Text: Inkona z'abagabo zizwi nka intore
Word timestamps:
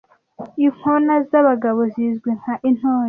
Inkona 0.65 1.13
z'abagabo 1.29 1.79
zizwi 1.93 2.29
nka 2.39 2.53
intore 2.69 2.99